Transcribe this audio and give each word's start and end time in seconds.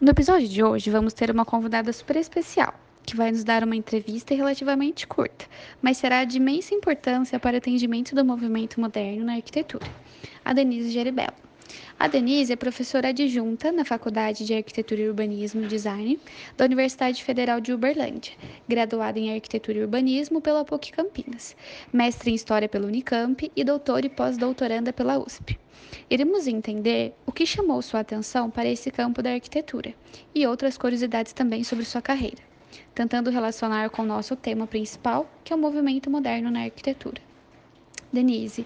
No 0.00 0.10
episódio 0.10 0.46
de 0.46 0.62
hoje, 0.62 0.90
vamos 0.90 1.12
ter 1.12 1.28
uma 1.28 1.44
convidada 1.44 1.92
super 1.92 2.14
especial, 2.14 2.72
que 3.04 3.16
vai 3.16 3.32
nos 3.32 3.42
dar 3.42 3.64
uma 3.64 3.74
entrevista 3.74 4.32
relativamente 4.32 5.08
curta, 5.08 5.46
mas 5.82 5.96
será 5.96 6.24
de 6.24 6.36
imensa 6.36 6.72
importância 6.72 7.40
para 7.40 7.54
o 7.54 7.58
atendimento 7.58 8.14
do 8.14 8.24
movimento 8.24 8.80
moderno 8.80 9.24
na 9.24 9.34
arquitetura, 9.34 9.90
a 10.44 10.52
Denise 10.52 10.90
Geribello. 10.90 11.47
A 11.98 12.06
Denise 12.06 12.52
é 12.52 12.56
professora 12.56 13.08
adjunta 13.08 13.72
na 13.72 13.84
Faculdade 13.84 14.46
de 14.46 14.54
Arquitetura 14.54 15.00
e 15.00 15.08
Urbanismo 15.08 15.64
e 15.64 15.66
Design 15.66 16.18
da 16.56 16.64
Universidade 16.64 17.24
Federal 17.24 17.60
de 17.60 17.72
Uberlândia, 17.72 18.32
graduada 18.68 19.18
em 19.18 19.34
Arquitetura 19.34 19.78
e 19.78 19.82
Urbanismo 19.82 20.40
pela 20.40 20.64
PUC 20.64 20.92
Campinas, 20.92 21.56
mestre 21.92 22.30
em 22.30 22.34
História 22.34 22.68
pela 22.68 22.86
Unicamp 22.86 23.50
e 23.54 23.64
doutora 23.64 24.06
e 24.06 24.08
pós-doutoranda 24.08 24.92
pela 24.92 25.18
USP. 25.18 25.58
Iremos 26.08 26.46
entender 26.46 27.14
o 27.26 27.32
que 27.32 27.44
chamou 27.44 27.82
sua 27.82 28.00
atenção 28.00 28.48
para 28.48 28.68
esse 28.68 28.90
campo 28.90 29.20
da 29.20 29.32
arquitetura 29.32 29.92
e 30.34 30.46
outras 30.46 30.78
curiosidades 30.78 31.32
também 31.32 31.64
sobre 31.64 31.84
sua 31.84 32.00
carreira, 32.00 32.42
tentando 32.94 33.30
relacionar 33.30 33.90
com 33.90 34.02
o 34.02 34.06
nosso 34.06 34.36
tema 34.36 34.66
principal, 34.66 35.28
que 35.42 35.52
é 35.52 35.56
o 35.56 35.58
movimento 35.58 36.08
moderno 36.08 36.50
na 36.50 36.62
arquitetura. 36.62 37.20
Denise, 38.12 38.64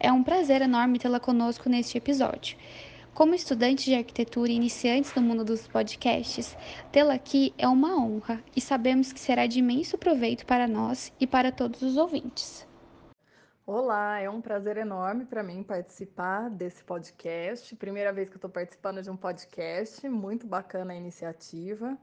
é 0.00 0.10
um 0.10 0.24
prazer 0.24 0.62
enorme 0.62 0.98
tê-la 0.98 1.20
conosco 1.20 1.68
neste 1.68 1.98
episódio. 1.98 2.56
Como 3.12 3.34
estudante 3.34 3.84
de 3.84 3.94
arquitetura 3.94 4.50
e 4.50 4.54
iniciantes 4.54 5.14
no 5.14 5.20
mundo 5.20 5.44
dos 5.44 5.68
podcasts, 5.68 6.56
tê-la 6.90 7.14
aqui 7.14 7.52
é 7.58 7.68
uma 7.68 8.02
honra 8.02 8.42
e 8.56 8.60
sabemos 8.60 9.12
que 9.12 9.20
será 9.20 9.46
de 9.46 9.58
imenso 9.58 9.98
proveito 9.98 10.46
para 10.46 10.66
nós 10.66 11.12
e 11.20 11.26
para 11.26 11.52
todos 11.52 11.82
os 11.82 11.98
ouvintes. 11.98 12.66
Olá, 13.66 14.18
é 14.18 14.30
um 14.30 14.40
prazer 14.40 14.78
enorme 14.78 15.26
para 15.26 15.42
mim 15.42 15.62
participar 15.62 16.48
desse 16.48 16.82
podcast. 16.82 17.76
Primeira 17.76 18.12
vez 18.12 18.28
que 18.28 18.34
eu 18.34 18.38
estou 18.38 18.50
participando 18.50 19.02
de 19.02 19.10
um 19.10 19.16
podcast, 19.16 20.08
muito 20.08 20.46
bacana 20.46 20.94
a 20.94 20.96
iniciativa. 20.96 21.96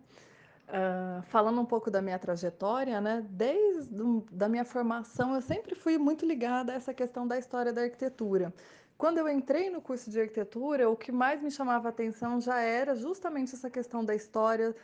Uh, 0.67 1.21
falando 1.23 1.61
um 1.61 1.65
pouco 1.65 1.89
da 1.89 2.01
minha 2.01 2.19
trajetória, 2.19 2.99
né? 2.99 3.25
Desde 3.29 3.89
da 4.31 4.49
minha 4.49 4.65
formação, 4.65 5.33
eu 5.33 5.41
sempre 5.41 5.73
fui 5.75 5.97
muito 5.97 6.25
ligada 6.25 6.73
a 6.73 6.75
essa 6.75 6.93
questão 6.93 7.25
da 7.25 7.37
história 7.39 7.71
da 7.71 7.83
arquitetura. 7.83 8.53
Quando 8.97 9.19
eu 9.19 9.29
entrei 9.29 9.69
no 9.69 9.81
curso 9.81 10.09
de 10.09 10.19
arquitetura, 10.19 10.89
o 10.89 10.95
que 10.97 11.11
mais 11.11 11.41
me 11.41 11.51
chamava 11.51 11.87
a 11.87 11.91
atenção 11.91 12.41
já 12.41 12.59
era 12.59 12.95
justamente 12.95 13.53
essa 13.55 13.69
questão 13.69 14.03
da 14.03 14.13
história. 14.13 14.75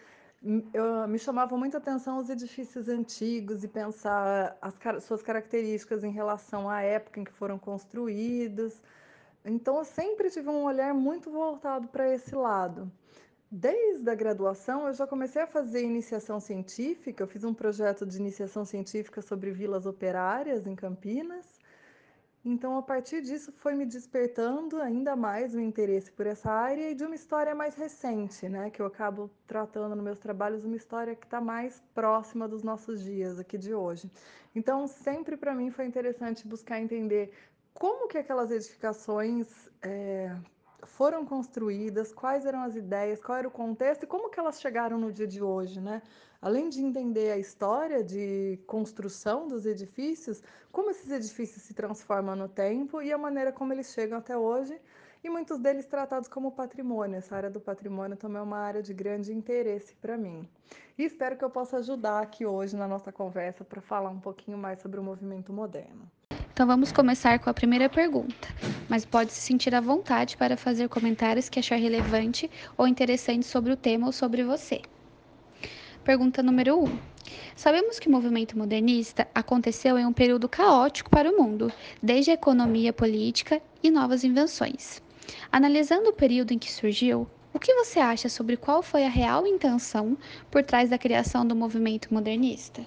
Eu, 0.74 1.08
me 1.08 1.20
chamava 1.20 1.58
muita 1.58 1.80
atenção 1.80 2.18
os 2.20 2.30
edifícios 2.30 2.88
antigos 2.88 3.64
e 3.64 3.68
pensar 3.68 4.58
as 4.62 5.04
suas 5.04 5.22
características 5.22 6.04
em 6.04 6.12
relação 6.12 6.70
à 6.70 6.82
época 6.82 7.20
em 7.20 7.24
que 7.24 7.32
foram 7.34 7.58
construídos. 7.60 8.82
Então, 9.44 9.78
eu 9.80 9.86
sempre 9.86 10.30
tive 10.30 10.48
um 10.48 10.64
olhar 10.64 10.94
muito 10.94 11.30
voltado 11.32 11.88
para 11.88 12.08
esse 12.14 12.36
lado. 12.36 12.92
Desde 13.56 14.10
a 14.10 14.16
graduação, 14.16 14.88
eu 14.88 14.94
já 14.96 15.06
comecei 15.06 15.40
a 15.40 15.46
fazer 15.46 15.84
iniciação 15.84 16.40
científica. 16.40 17.22
Eu 17.22 17.28
fiz 17.28 17.44
um 17.44 17.54
projeto 17.54 18.04
de 18.04 18.18
iniciação 18.18 18.66
científica 18.66 19.22
sobre 19.22 19.52
vilas 19.52 19.86
operárias 19.86 20.66
em 20.66 20.76
Campinas. 20.76 21.60
Então, 22.44 22.76
a 22.80 22.82
partir 22.82 23.22
disso, 23.22 23.52
foi 23.52 23.76
me 23.76 23.86
despertando 23.86 24.82
ainda 24.82 25.16
mais 25.16 25.54
o 25.54 25.60
interesse 25.60 26.12
por 26.12 26.26
essa 26.26 26.50
área 26.50 26.90
e 26.90 26.96
de 26.96 27.06
uma 27.06 27.14
história 27.14 27.54
mais 27.54 27.76
recente, 27.76 28.50
né? 28.50 28.72
Que 28.72 28.82
eu 28.82 28.88
acabo 28.88 29.30
tratando 29.46 29.96
nos 29.96 30.04
meus 30.04 30.18
trabalhos, 30.18 30.66
uma 30.66 30.76
história 30.76 31.16
que 31.16 31.28
está 31.28 31.40
mais 31.40 31.80
próxima 31.94 32.48
dos 32.48 32.64
nossos 32.64 33.04
dias, 33.04 33.38
aqui 33.38 33.56
de 33.56 33.72
hoje. 33.72 34.10
Então, 34.56 34.88
sempre 34.88 35.38
para 35.38 35.54
mim 35.54 35.70
foi 35.70 35.86
interessante 35.86 36.48
buscar 36.48 36.82
entender 36.82 37.32
como 37.72 38.08
que 38.08 38.18
aquelas 38.18 38.50
edificações 38.50 39.48
é, 39.84 40.36
foram 40.86 41.26
construídas, 41.26 42.14
quais 42.14 42.46
eram 42.46 42.64
as 42.64 42.76
ideias, 42.76 43.22
qual 43.22 43.38
era 43.38 43.48
o 43.48 43.52
contexto 43.52 44.04
e 44.04 44.08
como 44.08 44.30
que 44.30 44.40
elas 44.40 44.60
chegaram 44.60 44.98
no 44.98 45.12
dia 45.12 45.28
de 45.28 45.42
hoje, 45.42 45.80
né? 45.80 46.02
Além 46.42 46.70
de 46.70 46.82
entender 46.82 47.32
a 47.32 47.38
história 47.38 48.04
de 48.04 48.60
construção 48.68 49.48
dos 49.48 49.66
edifícios, 49.66 50.44
como 50.72 50.90
esses 50.92 51.10
edifícios 51.10 51.64
se 51.64 51.74
transformam 51.74 52.36
no 52.36 52.50
tempo 52.50 53.02
e 53.02 53.14
a 53.14 53.18
maneira 53.18 53.52
como 53.52 53.72
eles 53.72 53.94
chegam 53.94 54.18
até 54.18 54.38
hoje, 54.38 54.80
e 55.24 55.30
muitos 55.30 55.58
deles 55.58 55.86
tratados 55.86 56.28
como 56.28 56.52
patrimônio. 56.52 57.18
Essa 57.18 57.36
área 57.36 57.50
do 57.50 57.62
patrimônio 57.62 58.18
também 58.18 58.40
é 58.40 58.42
uma 58.42 58.58
área 58.58 58.84
de 58.84 58.94
grande 58.94 59.32
interesse 59.32 59.96
para 59.96 60.18
mim. 60.18 60.48
E 60.98 61.06
espero 61.06 61.38
que 61.38 61.46
eu 61.46 61.50
possa 61.50 61.78
ajudar 61.78 62.20
aqui 62.20 62.46
hoje 62.46 62.76
na 62.76 62.88
nossa 62.88 63.12
conversa 63.12 63.64
para 63.64 63.82
falar 63.82 64.10
um 64.10 64.20
pouquinho 64.20 64.58
mais 64.58 64.82
sobre 64.82 65.00
o 65.00 65.04
movimento 65.04 65.54
moderno. 65.54 66.12
Então 66.54 66.68
vamos 66.68 66.92
começar 66.92 67.40
com 67.40 67.50
a 67.50 67.54
primeira 67.54 67.90
pergunta, 67.90 68.48
mas 68.88 69.04
pode 69.04 69.34
se 69.34 69.42
sentir 69.42 69.74
à 69.74 69.82
vontade 69.82 70.38
para 70.38 70.56
fazer 70.56 70.88
comentários 70.88 71.50
que 71.50 71.58
achar 71.58 71.78
relevante 71.78 72.48
ou 72.78 72.88
interessante 72.88 73.48
sobre 73.48 73.74
o 73.74 73.76
tema 73.76 74.06
ou 74.06 74.12
sobre 74.12 74.44
você. 74.44 74.84
Pergunta 76.04 76.44
número 76.44 76.78
1. 76.78 76.84
Um. 76.84 77.00
Sabemos 77.56 77.98
que 77.98 78.08
o 78.08 78.12
movimento 78.12 78.56
modernista 78.56 79.28
aconteceu 79.34 79.98
em 79.98 80.06
um 80.06 80.14
período 80.14 80.48
caótico 80.48 81.10
para 81.10 81.32
o 81.32 81.36
mundo, 81.36 81.74
desde 82.04 82.30
a 82.30 82.36
economia 82.36 82.94
política 82.94 83.60
e 83.82 83.90
novas 83.90 84.24
invenções. 84.24 85.02
Analisando 85.52 86.12
o 86.12 86.14
período 86.14 86.52
em 86.52 86.60
que 86.60 86.72
surgiu, 86.72 87.28
o 87.52 87.58
que 87.58 87.74
você 87.74 88.00
acha 88.00 88.30
sobre 88.30 88.58
qual 88.58 88.84
foi 88.84 89.06
a 89.06 89.10
real 89.10 89.48
intenção 89.48 90.16
por 90.52 90.62
trás 90.62 90.88
da 90.88 91.00
criação 91.00 91.48
do 91.48 91.56
movimento 91.56 92.14
modernista? 92.14 92.86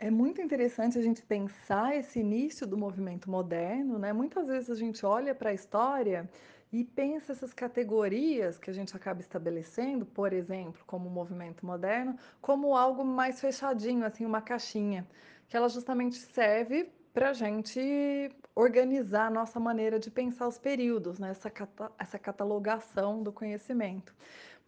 É 0.00 0.12
muito 0.12 0.40
interessante 0.40 0.96
a 0.96 1.02
gente 1.02 1.22
pensar 1.22 1.96
esse 1.96 2.20
início 2.20 2.64
do 2.68 2.78
movimento 2.78 3.28
moderno, 3.28 3.98
né? 3.98 4.12
Muitas 4.12 4.46
vezes 4.46 4.70
a 4.70 4.76
gente 4.76 5.04
olha 5.04 5.34
para 5.34 5.50
a 5.50 5.52
história 5.52 6.30
e 6.72 6.84
pensa 6.84 7.32
essas 7.32 7.52
categorias 7.52 8.58
que 8.58 8.70
a 8.70 8.72
gente 8.72 8.94
acaba 8.96 9.20
estabelecendo, 9.20 10.06
por 10.06 10.32
exemplo, 10.32 10.80
como 10.86 11.08
o 11.08 11.10
movimento 11.10 11.66
moderno, 11.66 12.16
como 12.40 12.76
algo 12.76 13.04
mais 13.04 13.40
fechadinho, 13.40 14.04
assim, 14.04 14.24
uma 14.24 14.40
caixinha, 14.40 15.04
que 15.48 15.56
ela 15.56 15.68
justamente 15.68 16.14
serve 16.14 16.92
para 17.12 17.30
a 17.30 17.32
gente 17.32 18.30
organizar 18.54 19.26
a 19.26 19.30
nossa 19.30 19.58
maneira 19.58 19.98
de 19.98 20.12
pensar 20.12 20.46
os 20.46 20.58
períodos, 20.58 21.18
né? 21.18 21.30
essa, 21.30 21.50
cata 21.50 21.90
essa 21.98 22.20
catalogação 22.20 23.20
do 23.20 23.32
conhecimento. 23.32 24.14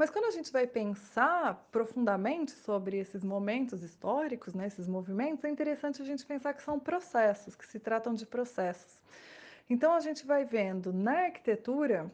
Mas 0.00 0.08
quando 0.08 0.24
a 0.24 0.30
gente 0.30 0.50
vai 0.50 0.66
pensar 0.66 1.68
profundamente 1.70 2.52
sobre 2.52 2.96
esses 2.96 3.22
momentos 3.22 3.82
históricos, 3.82 4.54
né, 4.54 4.66
esses 4.66 4.88
movimentos, 4.88 5.44
é 5.44 5.50
interessante 5.50 6.00
a 6.00 6.04
gente 6.06 6.24
pensar 6.24 6.54
que 6.54 6.62
são 6.62 6.80
processos, 6.80 7.54
que 7.54 7.66
se 7.66 7.78
tratam 7.78 8.14
de 8.14 8.24
processos. 8.24 8.96
Então 9.68 9.92
a 9.92 10.00
gente 10.00 10.26
vai 10.26 10.42
vendo 10.42 10.90
na 10.90 11.24
arquitetura 11.26 12.10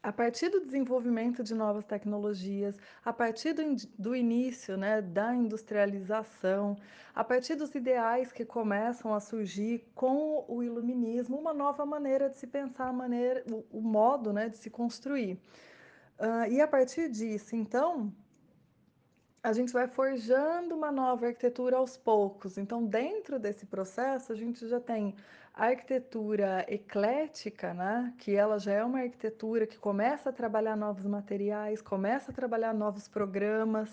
a 0.00 0.12
partir 0.12 0.50
do 0.50 0.64
desenvolvimento 0.64 1.42
de 1.42 1.52
novas 1.52 1.84
tecnologias, 1.84 2.76
a 3.04 3.12
partir 3.12 3.54
do, 3.54 3.62
do, 3.98 4.14
início 4.14 4.76
né, 4.76 5.02
da 5.02 5.34
industrialização, 5.34 6.76
a 7.12 7.24
partir 7.24 7.56
dos 7.56 7.74
ideais 7.74 8.30
que 8.30 8.44
começam 8.44 9.12
a 9.12 9.18
surgir 9.18 9.84
com 9.96 10.44
o 10.46 10.62
iluminismo, 10.62 11.36
uma 11.36 11.52
nova 11.52 11.84
maneira 11.84 12.30
de 12.30 12.38
se 12.38 12.46
pensar, 12.46 12.92
maneira, 12.92 13.42
o, 13.50 13.78
o 13.78 13.82
modo 13.82 14.32
né, 14.32 14.48
de 14.48 14.56
se 14.56 14.70
construir. 14.70 15.36
Uh, 16.20 16.52
e 16.52 16.60
a 16.60 16.68
partir 16.68 17.08
disso, 17.08 17.56
então, 17.56 18.12
a 19.42 19.54
gente 19.54 19.72
vai 19.72 19.88
forjando 19.88 20.74
uma 20.74 20.92
nova 20.92 21.26
arquitetura 21.28 21.78
aos 21.78 21.96
poucos. 21.96 22.58
Então, 22.58 22.84
dentro 22.84 23.38
desse 23.38 23.64
processo, 23.64 24.30
a 24.30 24.36
gente 24.36 24.68
já 24.68 24.78
tem 24.78 25.14
a 25.54 25.68
arquitetura 25.68 26.66
eclética, 26.68 27.72
né? 27.72 28.12
que 28.18 28.34
ela 28.36 28.58
já 28.58 28.72
é 28.72 28.84
uma 28.84 29.00
arquitetura 29.00 29.66
que 29.66 29.78
começa 29.78 30.28
a 30.28 30.32
trabalhar 30.32 30.76
novos 30.76 31.06
materiais, 31.06 31.80
começa 31.80 32.30
a 32.30 32.34
trabalhar 32.34 32.74
novos 32.74 33.08
programas, 33.08 33.88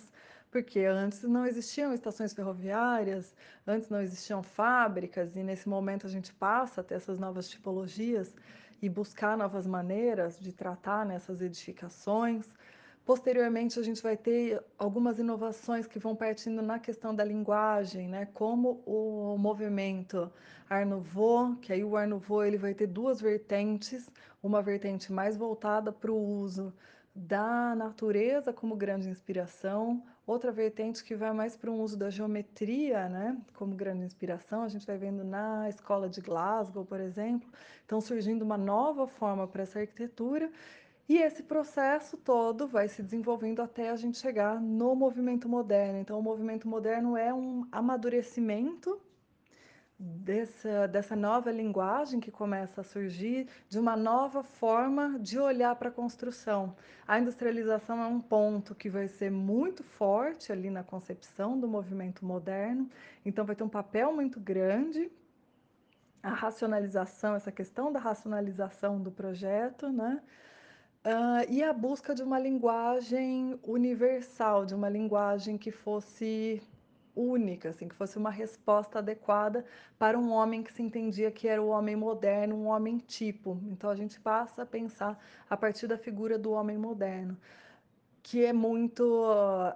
porque 0.51 0.81
antes 0.81 1.23
não 1.23 1.45
existiam 1.45 1.93
estações 1.93 2.33
ferroviárias, 2.33 3.33
antes 3.65 3.89
não 3.89 4.01
existiam 4.01 4.43
fábricas, 4.43 5.33
e 5.37 5.43
nesse 5.43 5.69
momento 5.69 6.05
a 6.05 6.09
gente 6.09 6.33
passa 6.33 6.81
a 6.81 6.83
ter 6.83 6.95
essas 6.95 7.17
novas 7.17 7.49
tipologias 7.49 8.35
e 8.81 8.89
buscar 8.89 9.37
novas 9.37 9.65
maneiras 9.65 10.39
de 10.39 10.51
tratar 10.51 11.05
nessas 11.05 11.41
edificações. 11.41 12.47
Posteriormente, 13.05 13.79
a 13.79 13.83
gente 13.83 14.03
vai 14.03 14.17
ter 14.17 14.61
algumas 14.77 15.17
inovações 15.17 15.87
que 15.87 15.97
vão 15.97 16.15
partindo 16.15 16.61
na 16.61 16.77
questão 16.77 17.15
da 17.15 17.23
linguagem, 17.23 18.07
né? 18.09 18.27
como 18.33 18.81
o 18.85 19.37
movimento 19.37 20.31
Art 20.69 20.87
Nouveau, 20.87 21.55
que 21.55 21.71
aí 21.71 21.83
o 21.83 21.95
Art 21.95 22.09
Nouveau 22.09 22.43
ele 22.43 22.57
vai 22.57 22.73
ter 22.73 22.87
duas 22.87 23.21
vertentes, 23.21 24.09
uma 24.43 24.61
vertente 24.61 25.11
mais 25.11 25.37
voltada 25.37 25.91
para 25.91 26.11
o 26.11 26.17
uso 26.17 26.73
da 27.17 27.73
natureza 27.75 28.53
como 28.53 28.75
grande 28.75 29.09
inspiração, 29.09 30.03
outra 30.25 30.51
vertente 30.51 31.03
que 31.03 31.15
vai 31.15 31.33
mais 31.33 31.57
para 31.57 31.71
um 31.71 31.81
uso 31.81 31.97
da 31.97 32.11
geometria, 32.11 33.09
né, 33.09 33.35
como 33.55 33.75
grande 33.75 34.05
inspiração, 34.05 34.61
a 34.61 34.67
gente 34.67 34.85
vai 34.85 34.97
vendo 34.97 35.23
na 35.23 35.67
escola 35.67 36.07
de 36.07 36.21
Glasgow, 36.21 36.85
por 36.85 36.99
exemplo, 36.99 37.49
então 37.85 37.99
surgindo 37.99 38.43
uma 38.43 38.57
nova 38.57 39.07
forma 39.07 39.47
para 39.47 39.63
essa 39.63 39.79
arquitetura, 39.79 40.51
e 41.09 41.17
esse 41.17 41.41
processo 41.41 42.17
todo 42.17 42.67
vai 42.67 42.87
se 42.87 43.01
desenvolvendo 43.01 43.61
até 43.61 43.89
a 43.89 43.95
gente 43.95 44.17
chegar 44.17 44.59
no 44.59 44.93
movimento 44.93 45.47
moderno. 45.47 45.99
Então, 45.99 46.19
o 46.19 46.21
movimento 46.21 46.67
moderno 46.67 47.15
é 47.15 47.33
um 47.33 47.65
amadurecimento 47.71 48.99
Dessa 49.99 50.87
dessa 50.87 51.15
nova 51.15 51.51
linguagem 51.51 52.19
que 52.19 52.29
começa 52.29 52.81
a 52.81 52.83
surgir, 52.83 53.47
de 53.67 53.79
uma 53.79 53.95
nova 53.97 54.43
forma 54.43 55.17
de 55.19 55.39
olhar 55.39 55.75
para 55.75 55.89
a 55.89 55.91
construção. 55.91 56.75
A 57.07 57.17
industrialização 57.17 58.03
é 58.03 58.05
um 58.05 58.21
ponto 58.21 58.75
que 58.75 58.91
vai 58.91 59.07
ser 59.07 59.31
muito 59.31 59.83
forte 59.83 60.51
ali 60.51 60.69
na 60.69 60.83
concepção 60.83 61.59
do 61.59 61.67
movimento 61.67 62.23
moderno, 62.23 62.87
então 63.25 63.43
vai 63.43 63.55
ter 63.55 63.63
um 63.63 63.69
papel 63.69 64.13
muito 64.13 64.39
grande. 64.39 65.11
A 66.21 66.29
racionalização, 66.29 67.33
essa 67.33 67.51
questão 67.51 67.91
da 67.91 67.99
racionalização 67.99 69.01
do 69.01 69.11
projeto, 69.11 69.91
né? 69.91 70.21
Hã, 71.03 71.43
e 71.49 71.63
a 71.63 71.73
busca 71.73 72.13
de 72.13 72.21
uma 72.21 72.37
linguagem 72.37 73.59
universal, 73.63 74.63
de 74.63 74.75
uma 74.75 74.89
linguagem 74.89 75.57
que 75.57 75.71
fosse 75.71 76.61
única, 77.17 77.69
assim, 77.69 77.87
que 77.87 77.95
fosse 77.95 78.17
uma 78.17 78.29
resposta 78.29 78.99
adequada 78.99 79.65
para 79.97 80.17
um 80.17 80.31
homem 80.31 80.63
que 80.63 80.71
se 80.71 80.81
entendia 80.81 81.31
que 81.31 81.47
era 81.47 81.61
o 81.61 81.69
homem 81.69 81.95
moderno, 81.95 82.55
um 82.55 82.67
homem 82.67 82.97
tipo. 82.99 83.59
Então 83.65 83.89
a 83.89 83.95
gente 83.95 84.19
passa 84.19 84.61
a 84.63 84.65
pensar 84.65 85.19
a 85.49 85.57
partir 85.57 85.87
da 85.87 85.97
figura 85.97 86.37
do 86.37 86.51
homem 86.51 86.77
moderno, 86.77 87.37
que 88.23 88.45
é 88.45 88.53
muito, 88.53 89.03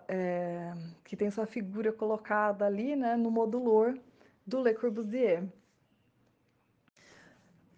eh, 0.08 0.74
que 1.04 1.16
tem 1.18 1.32
sua 1.32 1.46
figura 1.46 1.92
colocada 1.92 2.66
ali, 2.66 2.96
né, 2.96 3.16
no 3.16 3.32
Modulor 3.32 3.98
do 4.46 4.62
Le 4.62 4.74
Corbusier. 4.74 5.44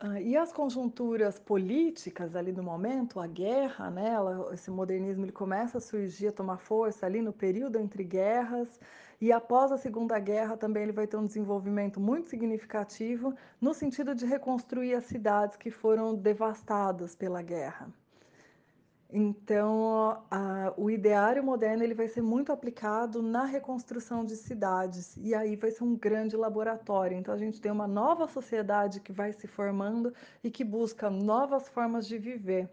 Hã, 0.03 0.19
e 0.19 0.35
as 0.35 0.51
conjunturas 0.51 1.39
políticas 1.39 2.35
ali 2.35 2.51
no 2.51 2.61
momento, 2.61 3.21
a 3.21 3.27
guerra, 3.27 3.89
né, 3.89 4.09
ela 4.09 4.53
esse 4.53 4.69
modernismo 4.69 5.23
ele 5.23 5.31
começa 5.31 5.77
a 5.77 5.81
surgir, 5.81 6.27
a 6.27 6.31
tomar 6.31 6.57
força 6.57 7.05
ali 7.05 7.21
no 7.21 7.31
período 7.31 7.79
entre 7.79 8.03
guerras, 8.03 8.67
e 9.23 9.31
após 9.31 9.71
a 9.71 9.77
Segunda 9.77 10.19
Guerra 10.19 10.57
também 10.57 10.83
ele 10.83 10.91
vai 10.91 11.07
ter 11.07 11.15
um 11.15 11.25
desenvolvimento 11.25 11.97
muito 11.97 12.29
significativo, 12.29 13.33
no 13.61 13.73
sentido 13.73 14.13
de 14.13 14.25
reconstruir 14.25 14.95
as 14.95 15.05
cidades 15.05 15.55
que 15.55 15.71
foram 15.71 16.13
devastadas 16.13 17.15
pela 17.15 17.41
guerra. 17.41 17.87
Então, 19.09 20.21
a 20.29 20.73
o 20.75 20.89
ideário 20.89 21.41
moderno 21.41 21.83
ele 21.83 21.93
vai 21.93 22.09
ser 22.09 22.21
muito 22.21 22.51
aplicado 22.51 23.21
na 23.21 23.45
reconstrução 23.45 24.25
de 24.25 24.35
cidades, 24.35 25.15
e 25.15 25.33
aí 25.33 25.55
vai 25.55 25.71
ser 25.71 25.85
um 25.85 25.95
grande 25.95 26.35
laboratório. 26.35 27.15
Então 27.15 27.33
a 27.33 27.37
gente 27.37 27.61
tem 27.61 27.71
uma 27.71 27.87
nova 27.87 28.27
sociedade 28.27 28.99
que 28.99 29.13
vai 29.13 29.31
se 29.31 29.47
formando 29.47 30.13
e 30.43 30.51
que 30.51 30.65
busca 30.65 31.09
novas 31.09 31.69
formas 31.69 32.05
de 32.05 32.17
viver. 32.17 32.69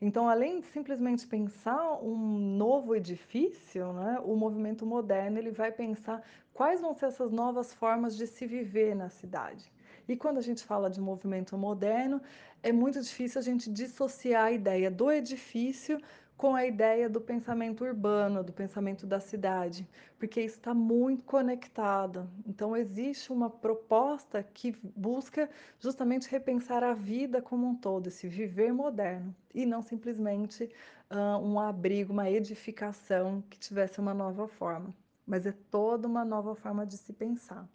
Então, 0.00 0.28
além 0.28 0.60
de 0.60 0.66
simplesmente 0.66 1.26
pensar 1.26 1.98
um 2.02 2.16
novo 2.56 2.94
edifício, 2.96 3.92
né, 3.92 4.18
o 4.24 4.34
movimento 4.34 4.86
moderno 4.86 5.38
ele 5.38 5.50
vai 5.50 5.70
pensar 5.70 6.22
quais 6.54 6.80
vão 6.80 6.94
ser 6.94 7.06
essas 7.06 7.30
novas 7.30 7.74
formas 7.74 8.16
de 8.16 8.26
se 8.26 8.46
viver 8.46 8.94
na 8.94 9.10
cidade. 9.10 9.70
E 10.08 10.16
quando 10.16 10.38
a 10.38 10.42
gente 10.42 10.64
fala 10.64 10.88
de 10.88 11.00
movimento 11.00 11.56
moderno, 11.56 12.20
é 12.62 12.72
muito 12.72 13.00
difícil 13.00 13.38
a 13.38 13.42
gente 13.42 13.70
dissociar 13.70 14.46
a 14.46 14.52
ideia 14.52 14.90
do 14.90 15.10
edifício 15.12 16.00
com 16.40 16.56
a 16.56 16.64
ideia 16.64 17.06
do 17.06 17.20
pensamento 17.20 17.84
urbano, 17.84 18.42
do 18.42 18.50
pensamento 18.50 19.06
da 19.06 19.20
cidade, 19.20 19.86
porque 20.18 20.40
isso 20.40 20.56
está 20.56 20.72
muito 20.72 21.22
conectado. 21.22 22.30
Então 22.46 22.74
existe 22.74 23.30
uma 23.30 23.50
proposta 23.50 24.42
que 24.42 24.74
busca 24.82 25.50
justamente 25.78 26.30
repensar 26.30 26.82
a 26.82 26.94
vida 26.94 27.42
como 27.42 27.66
um 27.66 27.74
todo, 27.74 28.06
esse 28.06 28.26
viver 28.26 28.72
moderno, 28.72 29.36
e 29.54 29.66
não 29.66 29.82
simplesmente, 29.82 30.70
hã, 31.10 31.36
um 31.36 31.60
abrigo, 31.60 32.10
uma 32.10 32.30
edificação 32.30 33.44
que 33.50 33.58
tivesse 33.58 34.00
uma 34.00 34.14
nova 34.14 34.48
forma, 34.48 34.94
mas 35.26 35.44
é 35.44 35.52
toda 35.70 36.08
uma 36.08 36.24
nova 36.24 36.54
forma 36.54 36.86
de 36.86 36.96
se 36.96 37.12
pensar. 37.12 37.68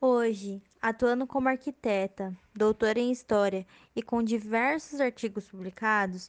Hoje, 0.00 0.60
atuando 0.82 1.28
como 1.28 1.48
arquiteta, 1.48 2.36
doutora 2.52 2.98
em 2.98 3.12
História 3.12 3.64
e 3.94 4.02
com 4.02 4.20
diversos 4.20 5.00
artigos 5.00 5.48
publicados, 5.48 6.28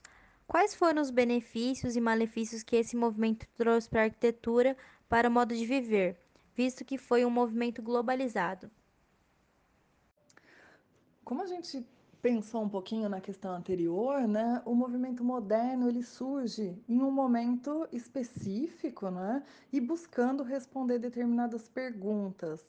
quais 0.50 0.74
foram 0.74 1.00
os 1.00 1.12
benefícios 1.12 1.94
e 1.94 2.00
malefícios 2.00 2.64
que 2.64 2.74
esse 2.74 2.96
movimento 2.96 3.46
trouxe 3.56 3.88
para 3.88 4.00
a 4.00 4.04
arquitetura 4.06 4.76
para 5.08 5.28
o 5.28 5.30
modo 5.30 5.54
de 5.54 5.64
viver, 5.64 6.18
visto 6.56 6.84
que 6.84 6.98
foi 6.98 7.24
um 7.24 7.30
movimento 7.30 7.80
globalizado? 7.80 8.68
Como 11.24 11.40
a 11.40 11.46
gente 11.46 11.86
pensou 12.20 12.64
um 12.64 12.68
pouquinho 12.68 13.08
na 13.08 13.20
questão 13.20 13.54
anterior, 13.54 14.26
né, 14.26 14.60
o 14.64 14.74
movimento 14.74 15.22
moderno 15.22 15.88
ele 15.88 16.02
surge 16.02 16.76
em 16.88 17.00
um 17.00 17.12
momento 17.12 17.86
específico, 17.92 19.08
né, 19.08 19.44
e 19.72 19.80
buscando 19.80 20.42
responder 20.42 20.98
determinadas 20.98 21.68
perguntas. 21.68 22.66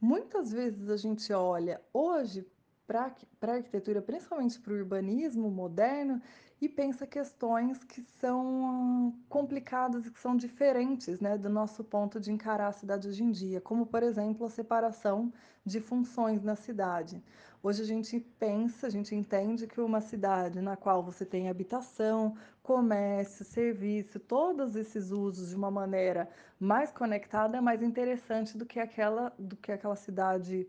Muitas 0.00 0.52
vezes 0.52 0.88
a 0.88 0.96
gente 0.96 1.32
olha 1.32 1.82
hoje 1.92 2.46
para 2.88 3.12
a 3.42 3.54
arquitetura, 3.56 4.00
principalmente 4.00 4.58
para 4.58 4.72
o 4.72 4.76
urbanismo 4.76 5.50
moderno, 5.50 6.20
e 6.60 6.68
pensa 6.68 7.06
questões 7.06 7.84
que 7.84 8.02
são 8.20 9.14
complicadas 9.28 10.06
e 10.06 10.10
que 10.10 10.18
são 10.18 10.36
diferentes, 10.36 11.20
né, 11.20 11.38
do 11.38 11.48
nosso 11.48 11.84
ponto 11.84 12.18
de 12.18 12.32
encarar 12.32 12.68
a 12.68 12.72
cidade 12.72 13.06
hoje 13.06 13.22
em 13.22 13.30
dia, 13.30 13.60
como 13.60 13.86
por 13.86 14.02
exemplo 14.02 14.44
a 14.44 14.50
separação 14.50 15.32
de 15.64 15.80
funções 15.80 16.42
na 16.42 16.56
cidade. 16.56 17.22
Hoje 17.62 17.82
a 17.82 17.84
gente 17.84 18.18
pensa, 18.38 18.86
a 18.86 18.90
gente 18.90 19.14
entende 19.14 19.66
que 19.66 19.80
uma 19.80 20.00
cidade 20.00 20.60
na 20.60 20.76
qual 20.76 21.02
você 21.02 21.24
tem 21.24 21.48
habitação, 21.48 22.36
comércio, 22.62 23.44
serviço, 23.44 24.18
todos 24.18 24.74
esses 24.74 25.10
usos 25.10 25.50
de 25.50 25.56
uma 25.56 25.70
maneira 25.70 26.28
mais 26.58 26.90
conectada 26.90 27.58
é 27.58 27.60
mais 27.60 27.82
interessante 27.82 28.56
do 28.56 28.66
que 28.66 28.80
aquela, 28.80 29.32
do 29.38 29.56
que 29.56 29.70
aquela 29.72 29.96
cidade 29.96 30.68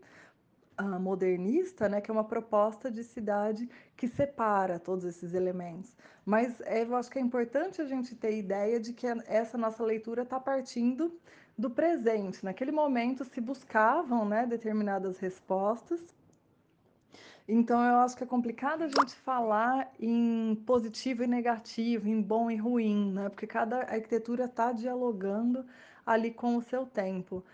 modernista, 0.82 1.88
né, 1.88 2.00
que 2.00 2.10
é 2.10 2.14
uma 2.14 2.24
proposta 2.24 2.90
de 2.90 3.04
cidade 3.04 3.68
que 3.96 4.08
separa 4.08 4.78
todos 4.78 5.04
esses 5.04 5.34
elementos. 5.34 5.96
Mas 6.24 6.60
é, 6.62 6.82
eu 6.82 6.96
acho 6.96 7.10
que 7.10 7.18
é 7.18 7.22
importante 7.22 7.80
a 7.80 7.86
gente 7.86 8.14
ter 8.14 8.38
ideia 8.38 8.78
de 8.80 8.92
que 8.92 9.06
essa 9.26 9.58
nossa 9.58 9.82
leitura 9.84 10.22
está 10.22 10.38
partindo 10.40 11.12
do 11.56 11.70
presente. 11.70 12.44
Naquele 12.44 12.72
momento 12.72 13.24
se 13.24 13.40
buscavam 13.40 14.24
né, 14.24 14.46
determinadas 14.46 15.18
respostas 15.18 16.00
então 17.52 17.84
eu 17.84 17.96
acho 17.96 18.16
que 18.16 18.22
é 18.22 18.26
complicado 18.26 18.82
a 18.82 18.86
gente 18.86 19.12
falar 19.12 19.92
em 19.98 20.54
positivo 20.64 21.24
e 21.24 21.26
negativo, 21.26 22.08
em 22.08 22.22
bom 22.22 22.48
e 22.48 22.56
ruim, 22.56 23.12
né, 23.12 23.28
porque 23.28 23.44
cada 23.44 23.78
arquitetura 23.80 24.44
está 24.44 24.70
dialogando 24.70 25.66
ali 26.06 26.30
com 26.30 26.56
o 26.56 26.62
seu 26.62 26.86
tempo. 26.86 27.44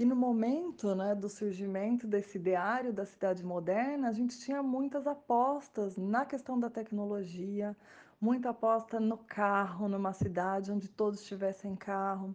E 0.00 0.04
no 0.06 0.16
momento, 0.16 0.94
né, 0.94 1.14
do 1.14 1.28
surgimento 1.28 2.06
desse 2.06 2.38
ideário 2.38 2.90
da 2.90 3.04
cidade 3.04 3.44
moderna, 3.44 4.08
a 4.08 4.12
gente 4.12 4.38
tinha 4.38 4.62
muitas 4.62 5.06
apostas 5.06 5.94
na 5.94 6.24
questão 6.24 6.58
da 6.58 6.70
tecnologia, 6.70 7.76
muita 8.18 8.48
aposta 8.48 8.98
no 8.98 9.18
carro, 9.18 9.88
numa 9.88 10.14
cidade 10.14 10.72
onde 10.72 10.88
todos 10.88 11.22
tivessem 11.22 11.76
carro. 11.76 12.34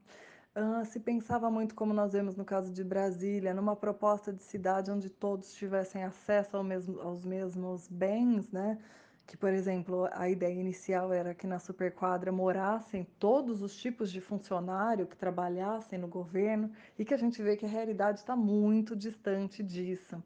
Hã, 0.55 0.85
se 0.85 0.99
pensava 0.99 1.49
muito, 1.49 1.73
como 1.73 1.91
nós 1.91 2.13
vemos 2.13 2.35
no 2.35 2.45
caso 2.45 2.71
de 2.71 2.83
Brasília, 2.83 3.51
numa 3.51 3.75
proposta 3.75 4.31
de 4.31 4.43
cidade 4.43 4.91
onde 4.91 5.09
todos 5.09 5.51
tivessem 5.55 6.03
acesso 6.03 6.55
ao 6.57 6.63
mesmo 6.63 7.01
aos 7.01 7.25
mesmos 7.25 7.87
bens, 7.87 8.51
né, 8.51 8.77
que, 9.25 9.35
por 9.35 9.51
exemplo, 9.51 10.07
a 10.11 10.29
ideia 10.29 10.53
inicial 10.53 11.11
era 11.11 11.33
que 11.33 11.47
na 11.47 11.59
superquadra 11.59 12.31
morassem 12.31 13.05
todos 13.19 13.61
os 13.61 13.75
tipos 13.75 14.11
de 14.11 14.21
funcionário 14.21 15.07
que 15.07 15.17
trabalhassem 15.17 15.97
no 15.97 16.07
governo, 16.07 16.71
e 16.97 17.03
que 17.03 17.13
a 17.13 17.17
gente 17.17 17.41
vê 17.41 17.57
que 17.57 17.65
a 17.65 17.69
realidade 17.69 18.19
está 18.19 18.35
muito 18.35 18.95
distante 18.95 19.63
disso. 19.63 20.21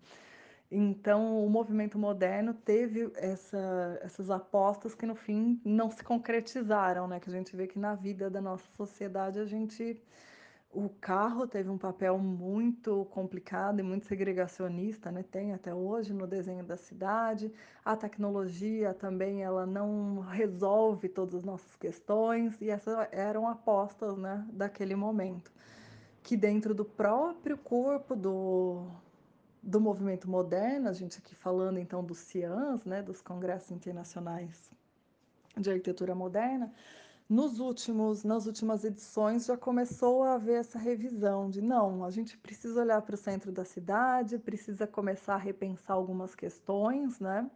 Então, 0.72 1.44
o 1.44 1.50
movimento 1.50 1.98
moderno 1.98 2.54
teve 2.54 3.12
essa 3.16 4.00
essas 4.04 4.30
apostas 4.30 4.94
que 4.94 5.06
no 5.06 5.16
fim 5.16 5.60
não 5.66 5.90
se 5.90 6.04
concretizaram, 6.04 7.08
né, 7.08 7.20
que 7.20 7.30
a 7.30 7.34
gente 7.34 7.56
vê 7.56 7.66
que 7.68 7.80
na 7.80 7.96
vida 7.96 8.30
da 8.30 8.42
nossa 8.42 8.70
sociedade 8.78 9.40
a 9.40 9.46
gente 9.46 10.00
o 10.72 10.88
carro 10.88 11.48
teve 11.48 11.70
um 11.70 11.78
papel 11.78 12.18
muito 12.20 13.06
complicado 13.06 13.80
e 13.80 13.84
muito 13.84 14.06
segregacionista, 14.06 15.12
né, 15.12 15.24
tem 15.24 15.52
até 15.54 15.74
hoje 15.74 16.14
no 16.14 16.28
desenho 16.28 16.64
da 16.64 16.78
cidade. 16.78 17.52
A 17.84 17.96
tecnologia 17.96 18.94
também 18.94 19.42
ela 19.44 19.66
não 19.66 20.20
resolve 20.20 21.10
todas 21.10 21.36
as 21.36 21.44
nossas 21.44 21.76
questões, 21.76 22.62
e 22.62 22.70
essas 22.70 23.08
eram 23.12 23.48
apostas, 23.48 24.16
né, 24.18 24.46
daquele 24.52 24.96
momento. 24.96 25.52
Que 26.22 26.38
dentro 26.38 26.74
do 26.76 26.86
próprio 26.86 27.58
corpo 27.58 28.16
do 28.16 28.88
do 29.62 29.82
movimento 29.82 30.30
moderno, 30.30 30.88
a 30.88 30.94
gente 30.94 31.20
aqui 31.20 31.36
falando 31.36 31.80
então 31.80 32.02
dos 32.04 32.20
CIANs, 32.20 32.86
né, 32.86 33.02
dos 33.02 33.22
Congressos 33.22 33.72
Internacionais 33.72 34.72
de 35.58 35.70
Arquitetura 35.70 36.16
Moderna, 36.16 36.72
nos 37.30 37.60
últimos 37.60 38.24
nas 38.24 38.48
últimas 38.48 38.84
edições 38.84 39.46
já 39.46 39.56
começou 39.56 40.24
a 40.24 40.34
haver 40.34 40.60
essa 40.60 40.80
revisão 40.80 41.50
de 41.50 41.62
não, 41.62 42.04
a 42.04 42.10
gente 42.10 42.36
precisa 42.38 42.82
olhar 42.82 43.02
para 43.04 43.14
o 43.14 43.18
centro 43.18 43.52
da 43.52 43.64
cidade, 43.64 44.40
precisa 44.40 44.88
começar 44.88 45.36
a 45.36 45.38
repensar 45.38 45.94
algumas 45.94 46.34
questões, 46.34 47.20
né. 47.20 47.50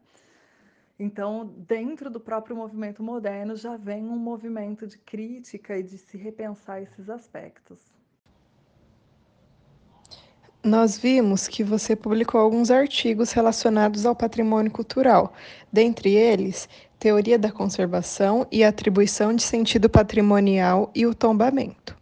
Então, 1.00 1.52
dentro 1.68 2.10
do 2.12 2.20
próprio 2.20 2.56
movimento 2.56 3.02
moderno 3.02 3.56
já 3.56 3.76
vem 3.76 4.04
um 4.04 4.18
movimento 4.18 4.86
de 4.86 5.00
crítica 5.00 5.76
e 5.78 5.82
de 5.82 5.98
se 5.98 6.18
repensar 6.18 6.82
esses 6.82 7.10
aspectos. 7.10 7.80
Nós 10.64 10.98
vimos 10.98 11.46
que 11.46 11.62
você 11.62 11.94
publicou 11.94 12.40
alguns 12.40 12.72
artigos 12.72 13.34
relacionados 13.34 14.06
ao 14.06 14.16
patrimônio 14.16 14.72
cultural, 14.72 15.34
dentre 15.70 16.16
eles, 16.16 16.70
Teoria 17.04 17.38
da 17.38 17.52
Conservação 17.52 18.48
e 18.50 18.64
Atribuição 18.64 19.36
de 19.36 19.44
Sentido 19.44 19.90
Patrimonial 19.90 20.90
e 20.96 21.06
o 21.06 21.14
Tombamento. 21.14 21.98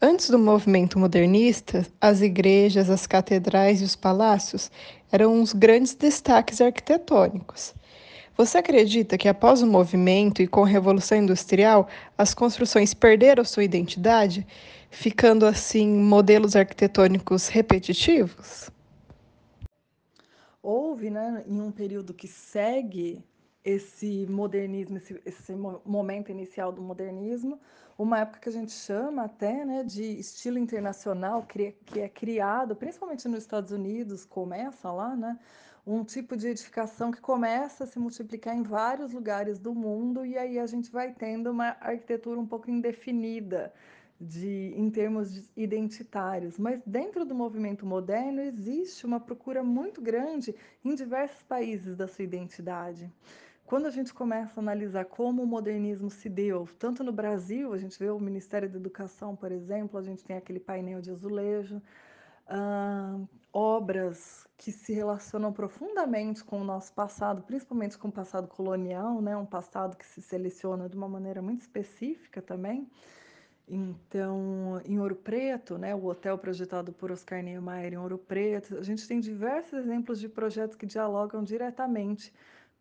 Antes 0.00 0.30
do 0.30 0.38
movimento 0.38 0.98
modernista, 0.98 1.86
as 2.00 2.22
igrejas, 2.22 2.88
as 2.88 3.06
catedrais 3.06 3.82
e 3.82 3.84
os 3.84 3.94
palácios 3.94 4.70
eram 5.12 5.42
os 5.42 5.52
grandes 5.52 5.94
destaques 5.94 6.58
arquitetônicos. 6.58 7.74
Você 8.34 8.56
acredita 8.56 9.18
que 9.18 9.28
após 9.28 9.60
o 9.60 9.66
movimento 9.66 10.40
e 10.40 10.46
com 10.46 10.64
a 10.64 10.66
Revolução 10.66 11.18
Industrial, 11.18 11.86
as 12.16 12.32
construções 12.32 12.94
perderam 12.94 13.44
sua 13.44 13.62
identidade, 13.62 14.46
ficando 14.90 15.44
assim 15.44 15.86
modelos 15.86 16.56
arquitetônicos 16.56 17.48
repetitivos? 17.48 18.70
Houve, 20.62 21.10
né, 21.10 21.44
em 21.46 21.60
um 21.60 21.70
período 21.70 22.14
que 22.14 22.26
segue 22.26 23.22
esse 23.64 24.26
modernismo, 24.26 24.96
esse, 24.96 25.20
esse 25.24 25.52
momento 25.84 26.30
inicial 26.30 26.72
do 26.72 26.80
modernismo, 26.80 27.60
uma 27.98 28.20
época 28.20 28.40
que 28.40 28.48
a 28.48 28.52
gente 28.52 28.72
chama 28.72 29.24
até 29.24 29.64
né, 29.64 29.84
de 29.84 30.02
estilo 30.02 30.58
internacional, 30.58 31.46
que 31.46 32.00
é 32.00 32.08
criado, 32.08 32.74
principalmente 32.74 33.28
nos 33.28 33.40
Estados 33.40 33.72
Unidos, 33.72 34.24
começa 34.24 34.90
lá, 34.90 35.14
né, 35.14 35.38
um 35.86 36.02
tipo 36.02 36.34
de 36.34 36.48
edificação 36.48 37.10
que 37.10 37.20
começa 37.20 37.84
a 37.84 37.86
se 37.86 37.98
multiplicar 37.98 38.56
em 38.56 38.62
vários 38.62 39.12
lugares 39.12 39.58
do 39.58 39.74
mundo, 39.74 40.24
e 40.24 40.38
aí 40.38 40.58
a 40.58 40.66
gente 40.66 40.90
vai 40.90 41.12
tendo 41.12 41.50
uma 41.50 41.76
arquitetura 41.80 42.40
um 42.40 42.46
pouco 42.46 42.70
indefinida. 42.70 43.72
De, 44.22 44.74
em 44.76 44.90
termos 44.90 45.48
identitários, 45.56 46.58
mas 46.58 46.82
dentro 46.84 47.24
do 47.24 47.34
movimento 47.34 47.86
moderno 47.86 48.42
existe 48.42 49.06
uma 49.06 49.18
procura 49.18 49.62
muito 49.62 49.98
grande 49.98 50.54
em 50.84 50.94
diversos 50.94 51.40
países 51.44 51.96
da 51.96 52.06
sua 52.06 52.24
identidade. 52.24 53.10
Quando 53.70 53.86
a 53.86 53.90
gente 53.90 54.12
começa 54.12 54.58
a 54.58 54.62
analisar 54.64 55.04
como 55.04 55.44
o 55.44 55.46
modernismo 55.46 56.10
se 56.10 56.28
deu, 56.28 56.68
tanto 56.76 57.04
no 57.04 57.12
Brasil, 57.12 57.72
a 57.72 57.78
gente 57.78 57.96
vê 57.96 58.10
o 58.10 58.18
Ministério 58.18 58.68
da 58.68 58.76
Educação, 58.76 59.36
por 59.36 59.52
exemplo, 59.52 59.96
a 59.96 60.02
gente 60.02 60.24
tem 60.24 60.36
aquele 60.36 60.58
painel 60.58 61.00
de 61.00 61.08
azulejo, 61.12 61.80
uh, 62.48 63.28
obras 63.52 64.44
que 64.56 64.72
se 64.72 64.92
relacionam 64.92 65.52
profundamente 65.52 66.42
com 66.42 66.60
o 66.60 66.64
nosso 66.64 66.92
passado, 66.92 67.42
principalmente 67.42 67.96
com 67.96 68.08
o 68.08 68.12
passado 68.12 68.48
colonial, 68.48 69.22
né? 69.22 69.36
um 69.36 69.46
passado 69.46 69.96
que 69.96 70.04
se 70.04 70.20
seleciona 70.20 70.88
de 70.88 70.96
uma 70.96 71.08
maneira 71.08 71.40
muito 71.40 71.60
específica 71.60 72.42
também. 72.42 72.90
Então, 73.68 74.82
em 74.84 74.98
Ouro 74.98 75.14
Preto, 75.14 75.78
né, 75.78 75.94
o 75.94 76.06
hotel 76.06 76.36
projetado 76.36 76.92
por 76.92 77.12
Oscar 77.12 77.40
Niemeyer 77.40 77.92
em 77.92 77.98
Ouro 77.98 78.18
Preto, 78.18 78.78
a 78.78 78.82
gente 78.82 79.06
tem 79.06 79.20
diversos 79.20 79.78
exemplos 79.78 80.18
de 80.18 80.28
projetos 80.28 80.74
que 80.74 80.86
dialogam 80.86 81.44
diretamente 81.44 82.32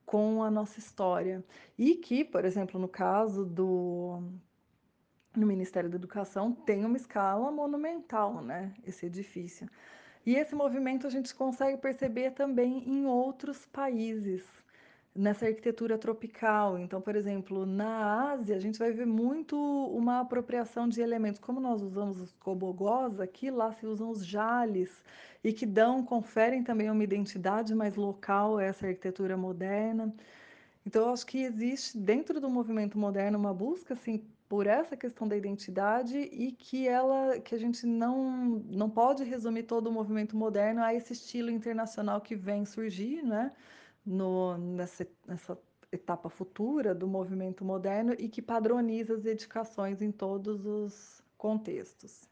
com 0.09 0.41
a 0.41 0.49
nossa 0.49 0.79
história. 0.79 1.45
E 1.77 1.93
que, 1.93 2.25
por 2.25 2.43
exemplo, 2.43 2.79
no 2.79 2.87
caso 2.87 3.45
do 3.45 4.23
no 5.35 5.45
Ministério 5.45 5.87
da 5.87 5.95
Educação, 5.95 6.51
tem 6.51 6.83
uma 6.83 6.97
escala 6.97 7.51
monumental, 7.51 8.41
né, 8.41 8.73
esse 8.87 9.05
edifício. 9.05 9.69
E 10.25 10.35
esse 10.35 10.55
movimento 10.55 11.05
a 11.05 11.11
gente 11.11 11.33
consegue 11.35 11.77
perceber 11.77 12.31
também 12.31 12.89
em 12.89 13.05
outros 13.05 13.67
países 13.67 14.43
nessa 15.19 15.45
arquitetura 15.47 15.97
tropical. 15.97 16.79
Então, 16.79 17.01
por 17.01 17.15
exemplo, 17.15 17.65
na 17.65 18.31
Ásia, 18.31 18.55
a 18.55 18.59
gente 18.59 18.79
vai 18.79 18.91
ver 18.91 19.05
muito 19.05 19.55
uma 19.57 20.21
apropriação 20.21 20.87
de 20.87 21.01
elementos. 21.01 21.39
Como 21.39 21.59
nós 21.59 21.81
usamos 21.81 22.19
os 22.21 22.33
cobogós, 22.35 23.19
aqui 23.19 23.51
lá 23.51 23.71
se 23.73 23.85
usam 23.85 24.09
os 24.09 24.25
jales, 24.25 25.03
e 25.43 25.51
que 25.53 25.65
dão, 25.65 26.03
conferem 26.03 26.63
também 26.63 26.89
uma 26.89 27.03
identidade 27.03 27.75
mais 27.75 27.95
local 27.95 28.57
a 28.57 28.63
essa 28.63 28.87
arquitetura 28.87 29.35
moderna. 29.35 30.13
Então, 30.85 31.03
eu 31.07 31.13
acho 31.13 31.25
que 31.25 31.39
existe 31.43 31.97
dentro 31.97 32.39
do 32.39 32.49
movimento 32.49 32.97
moderno 32.97 33.37
uma 33.37 33.53
busca 33.53 33.93
assim 33.93 34.23
por 34.47 34.65
essa 34.67 34.97
questão 34.97 35.27
da 35.27 35.37
identidade 35.37 36.17
e 36.17 36.51
que 36.51 36.87
ela 36.87 37.39
que 37.39 37.53
a 37.53 37.57
gente 37.59 37.85
não 37.85 38.63
não 38.67 38.89
pode 38.89 39.23
resumir 39.23 39.63
todo 39.63 39.87
o 39.87 39.91
movimento 39.91 40.35
moderno 40.35 40.81
a 40.83 40.93
esse 40.93 41.13
estilo 41.13 41.51
internacional 41.51 42.19
que 42.21 42.35
vem 42.35 42.65
surgir, 42.65 43.21
né? 43.23 43.51
No, 44.09 44.57
nessa, 44.57 45.07
nessa 45.27 45.57
etapa 45.91 46.29
futura 46.29 46.95
do 46.95 47.07
movimento 47.07 47.63
moderno 47.63 48.15
e 48.17 48.27
que 48.27 48.41
padroniza 48.41 49.13
as 49.13 49.25
edificações 49.25 50.01
em 50.01 50.11
todos 50.11 50.65
os 50.65 51.21
contextos. 51.37 52.27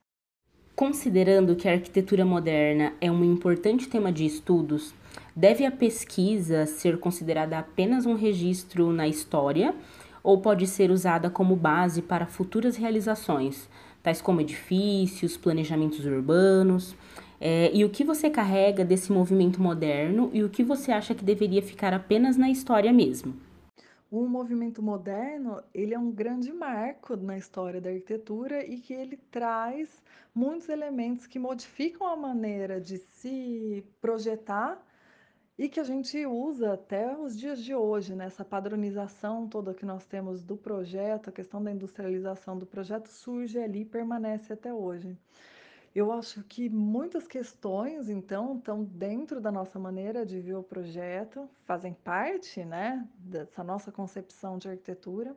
Considerando 0.76 1.56
que 1.56 1.68
a 1.68 1.72
arquitetura 1.74 2.26
moderna 2.26 2.94
é 3.00 3.12
um 3.12 3.24
importante 3.24 3.88
tema 3.88 4.12
de 4.12 4.26
estudos, 4.26 4.94
deve 5.36 5.66
a 5.66 5.72
pesquisa 5.72 6.66
ser 6.66 7.00
considerada 7.00 7.58
apenas 7.58 8.06
um 8.06 8.16
registro 8.16 8.92
na 8.92 9.08
história 9.08 9.74
ou 10.24 10.40
pode 10.40 10.68
ser 10.68 10.92
usada 10.92 11.30
como 11.30 11.56
base 11.56 12.02
para 12.02 12.28
futuras 12.28 12.76
realizações, 12.76 13.70
tais 14.04 14.22
como 14.22 14.42
edifícios, 14.42 15.38
planejamentos 15.38 16.06
urbanos? 16.06 16.96
É, 17.40 17.72
e 17.74 17.86
o 17.86 17.90
que 17.90 18.04
você 18.04 18.30
carrega 18.30 18.84
desse 18.84 19.12
movimento 19.12 19.62
moderno 19.62 20.30
e 20.34 20.44
o 20.44 20.50
que 20.50 20.64
você 20.64 20.92
acha 20.92 21.14
que 21.14 21.24
deveria 21.24 21.62
ficar 21.62 21.94
apenas 21.94 22.36
na 22.36 22.50
história 22.50 22.92
mesmo? 22.92 23.36
O 24.10 24.26
movimento 24.26 24.82
moderno, 24.82 25.62
ele 25.74 25.94
é 25.94 26.00
um 26.00 26.10
grande 26.10 26.52
marco 26.54 27.16
na 27.18 27.38
história 27.38 27.82
da 27.82 27.90
arquitetura 27.90 28.66
e 28.66 28.80
que 28.80 28.94
ele 28.94 29.18
traz 29.30 30.02
muitos 30.34 30.70
elementos 30.70 31.28
que 31.28 31.38
modificam 31.38 32.08
a 32.08 32.16
maneira 32.16 32.80
de 32.80 32.98
se 32.98 33.84
projetar 34.00 34.82
e 35.58 35.68
que 35.68 35.80
a 35.80 35.84
gente 35.84 36.26
usa 36.26 36.74
até 36.74 37.18
os 37.18 37.38
dias 37.38 37.62
de 37.62 37.74
hoje, 37.76 38.16
né? 38.16 38.30
padronização 38.50 39.48
toda 39.48 39.74
que 39.74 39.86
nós 39.86 40.06
temos 40.06 40.44
do 40.44 40.56
projeto, 40.56 41.30
a 41.30 41.34
questão 41.34 41.62
da 41.62 41.72
industrialização 41.72 42.58
do 42.58 42.66
projeto 42.66 43.08
surge 43.08 43.60
ali 43.60 43.82
e 43.82 43.86
permanece 43.86 44.54
até 44.54 44.74
hoje. 44.74 45.18
Eu 45.98 46.12
acho 46.12 46.44
que 46.44 46.70
muitas 46.70 47.28
questões, 47.28 48.08
então, 48.08 48.56
estão 48.60 48.84
dentro 48.84 49.42
da 49.42 49.52
nossa 49.52 49.80
maneira 49.80 50.24
de 50.24 50.40
ver 50.40 50.54
o 50.54 50.62
projeto, 50.62 51.50
fazem 51.66 51.92
parte, 51.92 52.64
né, 52.64 53.04
dessa 53.18 53.64
nossa 53.64 53.92
concepção 53.92 54.60
de 54.60 54.70
arquitetura, 54.70 55.36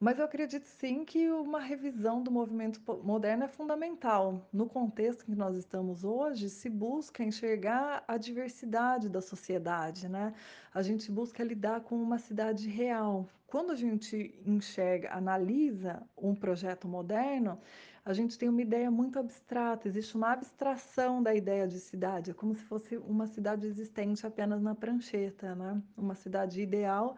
mas 0.00 0.18
eu 0.18 0.24
acredito 0.24 0.64
sim 0.64 1.04
que 1.04 1.28
uma 1.30 1.58
revisão 1.58 2.22
do 2.22 2.30
movimento 2.30 2.80
moderno 3.02 3.44
é 3.44 3.48
fundamental. 3.48 4.48
No 4.52 4.68
contexto 4.68 5.22
em 5.22 5.32
que 5.32 5.38
nós 5.38 5.56
estamos 5.56 6.04
hoje, 6.04 6.48
se 6.48 6.70
busca 6.70 7.24
enxergar 7.24 8.04
a 8.06 8.16
diversidade 8.16 9.08
da 9.08 9.20
sociedade, 9.20 10.08
né? 10.08 10.32
A 10.72 10.82
gente 10.82 11.10
busca 11.10 11.42
lidar 11.42 11.80
com 11.80 11.96
uma 12.00 12.18
cidade 12.18 12.68
real. 12.68 13.26
Quando 13.48 13.72
a 13.72 13.74
gente 13.74 14.38
enxerga, 14.46 15.12
analisa 15.12 16.02
um 16.16 16.32
projeto 16.34 16.86
moderno, 16.86 17.58
a 18.04 18.12
gente 18.12 18.38
tem 18.38 18.48
uma 18.48 18.62
ideia 18.62 18.90
muito 18.90 19.18
abstrata, 19.18 19.88
existe 19.88 20.16
uma 20.16 20.32
abstração 20.32 21.22
da 21.22 21.34
ideia 21.34 21.66
de 21.66 21.78
cidade, 21.80 22.30
é 22.30 22.34
como 22.34 22.54
se 22.54 22.62
fosse 22.62 22.96
uma 22.96 23.26
cidade 23.26 23.66
existente 23.66 24.26
apenas 24.26 24.62
na 24.62 24.74
prancheta, 24.74 25.54
né? 25.54 25.82
uma 25.96 26.14
cidade 26.14 26.62
ideal 26.62 27.16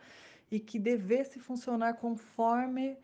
e 0.51 0.59
que 0.59 0.79
devesse 0.79 1.39
funcionar 1.39 1.95
conforme 1.95 2.99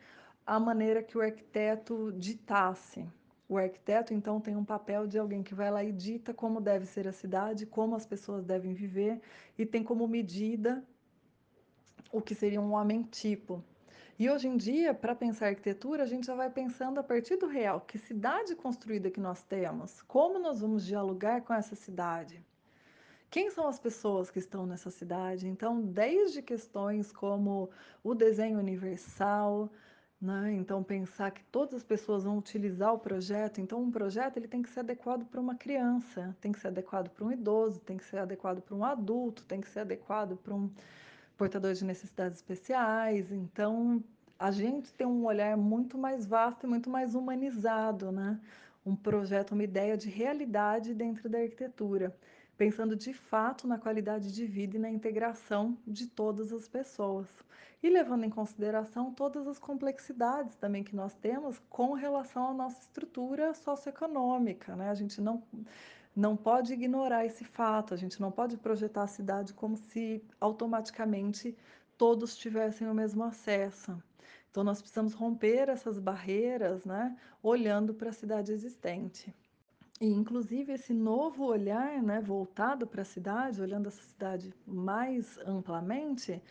a 0.45 0.59
maneira 0.59 1.03
que 1.03 1.17
o 1.17 1.21
arquiteto 1.21 2.11
ditasse. 2.13 3.05
O 3.49 3.57
arquiteto, 3.57 4.13
então, 4.13 4.41
tem 4.41 4.55
um 4.55 4.65
papel 4.65 5.07
de 5.07 5.17
alguém 5.17 5.41
que 5.41 5.55
vai 5.55 5.71
lá 5.71 5.83
e 5.83 5.91
dita 5.91 6.33
como 6.33 6.59
deve 6.59 6.85
ser 6.85 7.07
a 7.07 7.13
cidade, 7.13 7.65
como 7.65 7.95
as 7.95 8.05
pessoas 8.05 8.43
devem 8.43 8.73
viver, 8.73 9.21
e 9.57 9.65
tem 9.65 9.83
como 9.83 10.05
medida 10.07 10.83
o 12.11 12.21
que 12.21 12.35
seria 12.35 12.59
um 12.59 12.73
homem 12.73 13.03
tipo. 13.03 13.63
E 14.19 14.29
hoje 14.29 14.47
em 14.47 14.57
dia, 14.57 14.93
para 14.93 15.15
pensar 15.15 15.47
arquitetura, 15.47 16.03
a 16.03 16.07
gente 16.07 16.25
já 16.25 16.35
vai 16.35 16.49
pensando 16.49 16.99
a 16.99 17.03
partir 17.03 17.37
do 17.37 17.47
real, 17.47 17.81
que 17.81 17.97
cidade 17.97 18.55
construída 18.55 19.11
que 19.11 19.19
nós 19.19 19.43
temos, 19.43 20.01
como 20.01 20.39
nós 20.39 20.59
vamos 20.59 20.85
dialogar 20.85 21.41
com 21.41 21.53
essa 21.53 21.75
cidade. 21.75 22.43
Quem 23.29 23.51
são 23.51 23.67
as 23.67 23.77
pessoas 23.77 24.31
que 24.31 24.39
estão 24.39 24.65
nessa 24.65 24.89
cidade? 24.89 25.47
Então, 25.47 25.81
desde 25.81 26.41
questões 26.41 27.11
como 27.11 27.69
o 28.03 28.15
desenho 28.15 28.57
universal, 28.57 29.69
né? 30.19 30.53
então 30.53 30.81
pensar 30.81 31.31
que 31.31 31.43
todas 31.45 31.75
as 31.75 31.83
pessoas 31.83 32.23
vão 32.23 32.37
utilizar 32.37 32.93
o 32.93 32.99
projeto. 32.99 33.59
Então, 33.59 33.81
um 33.81 33.91
projeto 33.91 34.37
ele 34.37 34.47
tem 34.47 34.61
que 34.61 34.69
ser 34.69 34.79
adequado 34.79 35.25
para 35.25 35.41
uma 35.41 35.55
criança, 35.55 36.35
tem 36.39 36.51
que 36.51 36.59
ser 36.59 36.69
adequado 36.69 37.09
para 37.09 37.25
um 37.25 37.31
idoso, 37.31 37.79
tem 37.81 37.97
que 37.97 38.05
ser 38.05 38.19
adequado 38.19 38.61
para 38.61 38.75
um 38.75 38.83
adulto, 38.83 39.43
tem 39.45 39.59
que 39.61 39.69
ser 39.69 39.81
adequado 39.81 40.37
para 40.37 40.55
um 40.55 40.71
portadores 41.37 41.79
de 41.79 41.85
necessidades 41.85 42.37
especiais. 42.37 43.31
Então, 43.31 44.03
a 44.39 44.51
gente 44.51 44.93
tem 44.93 45.05
um 45.05 45.25
olhar 45.25 45.55
muito 45.57 45.97
mais 45.97 46.25
vasto 46.25 46.65
e 46.65 46.69
muito 46.69 46.89
mais 46.89 47.13
humanizado, 47.13 48.11
né? 48.11 48.39
Um 48.85 48.95
projeto, 48.95 49.51
uma 49.51 49.63
ideia 49.63 49.97
de 49.97 50.09
realidade 50.09 50.93
dentro 50.93 51.29
da 51.29 51.39
arquitetura. 51.39 52.15
Pensando 52.57 52.95
de 52.95 53.13
fato 53.13 53.67
na 53.67 53.77
qualidade 53.77 54.33
de 54.33 54.45
vida 54.45 54.75
e 54.75 54.79
na 54.79 54.89
integração 54.89 55.77
de 55.85 56.07
todas 56.07 56.51
as 56.51 56.67
pessoas. 56.67 57.27
E 57.81 57.89
levando 57.89 58.23
em 58.23 58.29
consideração 58.29 59.13
todas 59.13 59.47
as 59.47 59.59
complexidades 59.59 60.55
também 60.55 60.83
que 60.83 60.95
nós 60.95 61.13
temos 61.13 61.61
com 61.69 61.93
relação 61.93 62.49
à 62.49 62.53
nossa 62.53 62.81
estrutura 62.81 63.53
socioeconômica. 63.53 64.75
Né? 64.75 64.89
A 64.89 64.95
gente 64.95 65.21
não, 65.21 65.43
não 66.15 66.35
pode 66.35 66.73
ignorar 66.73 67.23
esse 67.25 67.43
fato, 67.43 67.93
a 67.93 67.97
gente 67.97 68.19
não 68.19 68.31
pode 68.31 68.57
projetar 68.57 69.03
a 69.03 69.07
cidade 69.07 69.53
como 69.53 69.77
se 69.77 70.23
automaticamente 70.41 71.55
todos 71.95 72.35
tivessem 72.35 72.89
o 72.89 72.93
mesmo 72.95 73.23
acesso. 73.23 74.01
Então, 74.49 74.63
nós 74.63 74.81
precisamos 74.81 75.13
romper 75.13 75.69
essas 75.69 75.99
barreiras, 75.99 76.83
né, 76.83 77.15
olhando 77.43 77.93
para 77.93 78.09
a 78.09 78.13
cidade 78.13 78.51
existente. 78.51 79.31
E, 79.99 80.05
inclusive, 80.05 80.73
esse 80.73 80.93
novo 80.93 81.45
olhar 81.45 82.03
né, 82.03 82.21
voltado 82.21 82.85
para 82.85 83.01
a 83.01 83.05
cidade, 83.05 83.61
olhando 83.61 83.87
essa 83.87 84.03
cidade 84.03 84.53
mais 84.65 85.39
amplamente, 85.39 86.41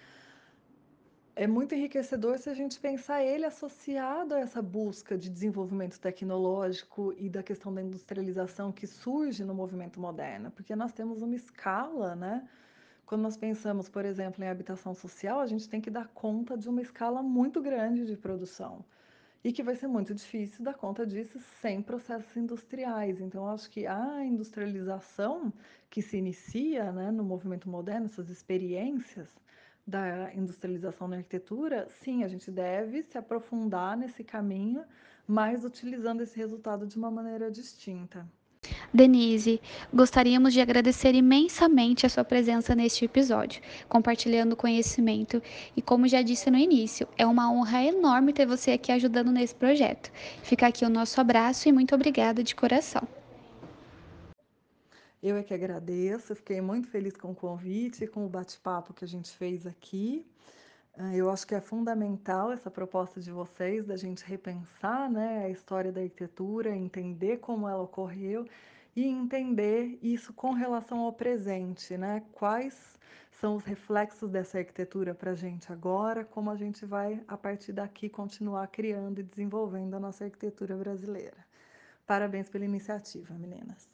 é 1.37 1.47
muito 1.47 1.73
enriquecedor 1.75 2.39
se 2.39 2.51
a 2.51 2.55
gente 2.55 2.81
pensar 2.81 3.23
ele 3.23 3.45
associado 3.45 4.35
a 4.35 4.41
essa 4.41 4.61
busca 4.61 5.17
de 5.17 5.31
desenvolvimento 5.31 6.01
tecnológico 6.01 7.15
e 7.17 7.29
da 7.29 7.43
questão 7.43 7.73
da 7.73 7.83
industrialização 7.83 8.73
que 8.73 8.87
surge 8.87 9.45
no 9.45 9.55
movimento 9.55 10.01
moderno, 10.01 10.51
porque 10.51 10.75
nós 10.75 10.93
temos 10.93 11.23
uma 11.23 11.37
escala, 11.37 12.17
né? 12.17 12.49
Quando 13.05 13.23
nós 13.23 13.37
pensamos, 13.37 13.89
por 13.89 14.05
exemplo, 14.05 14.43
em 14.43 14.49
habitação 14.49 14.93
social, 14.93 15.39
a 15.39 15.47
gente 15.47 15.69
tem 15.69 15.81
que 15.81 15.91
dar 15.91 16.09
conta 16.09 16.59
de 16.59 16.69
uma 16.69 16.83
escala 16.83 17.23
muito 17.23 17.63
grande 17.63 18.07
de 18.07 18.17
produção 18.17 18.85
e 19.47 19.53
que 19.53 19.63
vai 19.63 19.77
ser 19.77 19.87
muito 19.87 20.13
difícil 20.13 20.65
dar 20.65 20.75
conta 20.75 21.07
disso 21.07 21.39
sem 21.63 21.81
processos 21.81 22.37
industriais. 22.37 23.21
Então, 23.21 23.47
acho 23.47 23.71
que 23.71 23.87
a 23.87 24.25
industrialização 24.25 25.53
que 25.89 26.03
se 26.03 26.17
inicia 26.17 26.91
né, 26.91 27.13
no 27.13 27.23
movimento 27.23 27.71
moderno, 27.71 28.07
essas 28.07 28.29
experiências 28.29 29.29
da 29.87 30.35
industrialização 30.35 31.07
na 31.07 31.19
arquitetura, 31.19 31.87
sim, 31.89 32.25
a 32.25 32.29
gente 32.29 32.51
deve 32.51 33.05
se 33.05 33.17
aprofundar 33.17 33.97
nesse 33.97 34.25
caminho, 34.25 34.85
mas 35.29 35.65
utilizando 35.65 36.23
esse 36.23 36.37
resultado 36.37 36.85
de 36.85 36.97
uma 36.97 37.09
maneira 37.09 37.49
distinta. 37.49 38.29
Denise, 38.93 39.61
gostaríamos 39.93 40.53
de 40.53 40.61
agradecer 40.61 41.15
imensamente 41.15 42.07
a 42.07 42.09
sua 42.09 42.25
presença 42.25 42.75
neste 42.75 43.05
episódio, 43.05 43.61
compartilhando 43.89 44.57
conhecimento 44.57 45.43
e, 45.77 45.83
como 45.83 46.09
já 46.09 46.23
disse 46.23 46.51
no 46.51 46.57
início, 46.57 47.07
é 47.19 47.27
uma 47.27 47.51
honra 47.53 47.85
enorme 47.85 48.33
ter 48.33 48.47
você 48.47 48.73
aqui 48.73 48.93
ajudando 48.93 49.33
nesse 49.33 49.55
projeto. 49.55 50.11
Fica 50.43 50.67
aqui 50.67 50.85
o 50.85 50.91
nosso 50.91 51.21
abraço 51.21 51.69
e 51.69 51.73
muito 51.73 51.95
obrigada 51.95 52.43
de 52.43 52.55
coração. 52.55 53.07
Eu 55.23 55.37
é 55.37 55.43
que 55.43 55.53
agradeço, 55.53 56.37
fiquei 56.37 56.61
muito 56.61 56.89
feliz 56.89 57.17
com 57.17 57.33
o 57.33 57.35
convite 57.35 58.07
com 58.07 58.25
o 58.25 58.29
bate-papo 58.29 58.95
que 58.95 59.05
a 59.05 59.09
gente 59.09 59.31
fez 59.31 59.67
aqui. 59.67 60.25
Ah, 60.99 61.15
eu 61.15 61.29
acho 61.29 61.47
que 61.47 61.55
é 61.55 61.61
fundamental 61.61 62.53
essa 62.53 62.71
proposta 62.71 63.21
de 63.21 63.31
vocês, 63.31 63.85
da 63.85 63.97
gente 63.97 64.25
repensar 64.25 65.11
né, 65.11 65.45
a 65.45 65.51
história 65.51 65.93
da 65.93 66.01
arquitetura, 66.01 66.75
entender 66.75 67.39
como 67.39 67.69
ela 67.69 67.83
ocorreu 67.83 68.47
e 68.97 69.05
entender 69.05 69.99
isso 70.03 70.33
com 70.33 70.53
relação 70.53 71.01
ao 71.01 71.13
presente, 71.13 71.97
né? 71.99 72.23
Quais 72.33 72.97
são 73.31 73.57
os 73.57 73.65
reflexos 73.65 74.31
dessa 74.31 74.57
arquitetura 74.59 75.15
para 75.15 75.33
a 75.33 75.35
gente 75.35 75.71
agora, 75.71 76.25
como 76.25 76.51
a 76.51 76.57
gente 76.57 76.87
vai, 76.87 77.23
a 77.29 77.37
partir 77.37 77.73
daqui, 77.73 78.09
continuar 78.09 78.67
criando 78.69 79.21
e 79.21 79.23
desenvolvendo 79.23 79.95
a 79.95 80.01
nossa 80.01 80.25
arquitetura 80.25 80.75
brasileira. 80.75 81.37
Parabéns 82.07 82.49
pela 82.49 82.65
iniciativa, 82.65 83.35
meninas. 83.35 83.91